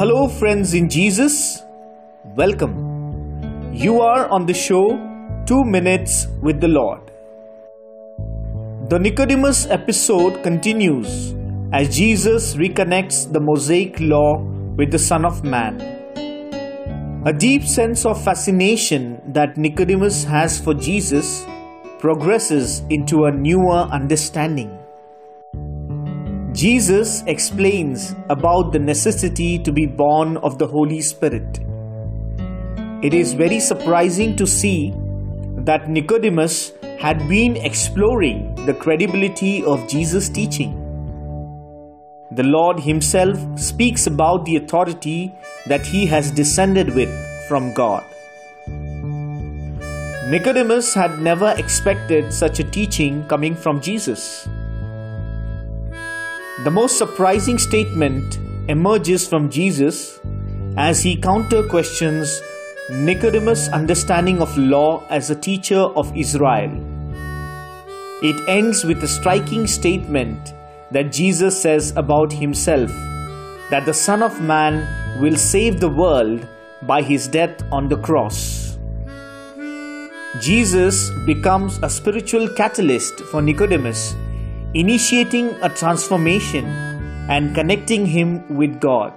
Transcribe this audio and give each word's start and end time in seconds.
Hello, 0.00 0.28
friends 0.28 0.72
in 0.72 0.88
Jesus. 0.88 1.62
Welcome. 2.34 3.74
You 3.74 4.00
are 4.00 4.30
on 4.30 4.46
the 4.46 4.54
show 4.54 4.88
Two 5.44 5.62
Minutes 5.62 6.26
with 6.40 6.58
the 6.58 6.68
Lord. 6.68 7.10
The 8.88 8.98
Nicodemus 8.98 9.66
episode 9.66 10.42
continues 10.42 11.34
as 11.74 11.94
Jesus 11.94 12.54
reconnects 12.54 13.30
the 13.30 13.40
Mosaic 13.40 14.00
law 14.00 14.40
with 14.78 14.90
the 14.90 14.98
Son 14.98 15.26
of 15.26 15.44
Man. 15.44 15.82
A 17.26 17.32
deep 17.34 17.64
sense 17.64 18.06
of 18.06 18.24
fascination 18.24 19.20
that 19.34 19.58
Nicodemus 19.58 20.24
has 20.24 20.58
for 20.58 20.72
Jesus 20.72 21.44
progresses 21.98 22.80
into 22.88 23.24
a 23.24 23.30
newer 23.30 23.84
understanding. 23.92 24.79
Jesus 26.60 27.22
explains 27.26 28.14
about 28.28 28.70
the 28.70 28.78
necessity 28.78 29.58
to 29.60 29.72
be 29.72 29.86
born 29.86 30.36
of 30.48 30.58
the 30.58 30.66
Holy 30.66 31.00
Spirit. 31.00 31.60
It 33.02 33.14
is 33.14 33.32
very 33.32 33.60
surprising 33.60 34.36
to 34.36 34.46
see 34.46 34.92
that 35.68 35.88
Nicodemus 35.88 36.74
had 36.98 37.26
been 37.30 37.56
exploring 37.56 38.54
the 38.66 38.74
credibility 38.74 39.64
of 39.64 39.88
Jesus' 39.88 40.28
teaching. 40.28 40.76
The 42.32 42.42
Lord 42.42 42.78
Himself 42.80 43.38
speaks 43.58 44.06
about 44.06 44.44
the 44.44 44.56
authority 44.56 45.34
that 45.66 45.86
He 45.86 46.04
has 46.04 46.30
descended 46.30 46.94
with 46.94 47.08
from 47.48 47.72
God. 47.72 48.04
Nicodemus 50.28 50.92
had 50.92 51.20
never 51.20 51.54
expected 51.56 52.30
such 52.34 52.60
a 52.60 52.64
teaching 52.64 53.26
coming 53.28 53.54
from 53.54 53.80
Jesus. 53.80 54.46
The 56.62 56.70
most 56.70 56.98
surprising 56.98 57.56
statement 57.56 58.38
emerges 58.68 59.26
from 59.26 59.48
Jesus 59.48 60.20
as 60.76 61.02
he 61.02 61.16
counter 61.16 61.66
questions 61.66 62.42
Nicodemus' 62.90 63.70
understanding 63.70 64.42
of 64.42 64.54
law 64.58 65.02
as 65.08 65.30
a 65.30 65.34
teacher 65.34 65.80
of 65.80 66.14
Israel. 66.14 66.70
It 68.22 68.46
ends 68.46 68.84
with 68.84 69.02
a 69.02 69.08
striking 69.08 69.66
statement 69.66 70.52
that 70.90 71.12
Jesus 71.12 71.58
says 71.58 71.94
about 71.96 72.30
himself 72.30 72.90
that 73.70 73.86
the 73.86 73.94
Son 73.94 74.22
of 74.22 74.38
Man 74.42 74.86
will 75.22 75.36
save 75.36 75.80
the 75.80 75.88
world 75.88 76.46
by 76.82 77.00
his 77.00 77.26
death 77.26 77.62
on 77.72 77.88
the 77.88 77.96
cross. 77.96 78.76
Jesus 80.42 81.08
becomes 81.24 81.78
a 81.82 81.88
spiritual 81.88 82.48
catalyst 82.50 83.18
for 83.30 83.40
Nicodemus 83.40 84.14
initiating 84.74 85.48
a 85.62 85.68
transformation 85.68 86.64
and 87.28 87.54
connecting 87.54 88.06
him 88.06 88.56
with 88.56 88.80
God. 88.80 89.12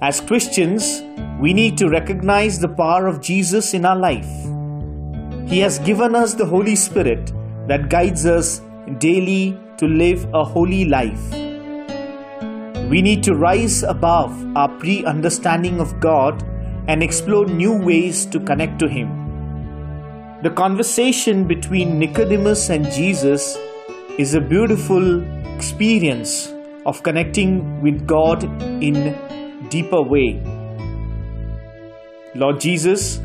As 0.00 0.20
Christians, 0.20 1.02
we 1.38 1.52
need 1.52 1.76
to 1.78 1.88
recognize 1.88 2.58
the 2.58 2.68
power 2.68 3.06
of 3.06 3.20
Jesus 3.20 3.74
in 3.74 3.84
our 3.84 3.96
life. 3.96 4.28
He 5.46 5.58
has 5.60 5.78
given 5.80 6.14
us 6.14 6.34
the 6.34 6.46
Holy 6.46 6.76
Spirit 6.76 7.32
that 7.68 7.90
guides 7.90 8.24
us 8.24 8.62
daily 8.98 9.58
to 9.76 9.86
live 9.86 10.26
a 10.32 10.44
holy 10.44 10.86
life. 10.86 11.30
We 12.88 13.02
need 13.02 13.22
to 13.24 13.34
rise 13.34 13.82
above 13.82 14.32
our 14.56 14.68
pre 14.78 15.04
understanding 15.04 15.80
of 15.80 16.00
God 16.00 16.42
and 16.88 17.02
explore 17.02 17.46
new 17.46 17.72
ways 17.72 18.24
to 18.26 18.40
connect 18.40 18.78
to 18.78 18.88
Him. 18.88 19.08
The 20.42 20.50
conversation 20.50 21.46
between 21.46 21.98
Nicodemus 21.98 22.68
and 22.68 22.90
Jesus 22.90 23.56
is 24.16 24.34
a 24.34 24.40
beautiful 24.40 25.24
experience 25.56 26.54
of 26.86 27.02
connecting 27.02 27.82
with 27.82 28.06
God 28.06 28.44
in 28.80 29.16
deeper 29.70 30.00
way. 30.02 30.40
Lord 32.36 32.60
Jesus, 32.60 33.18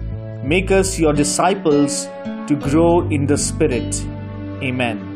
make 0.44 0.72
us 0.72 0.98
your 0.98 1.14
disciples 1.14 2.06
to 2.48 2.56
grow 2.60 3.08
in 3.10 3.28
the 3.28 3.38
Spirit. 3.38 4.04
Amen. 4.64 5.10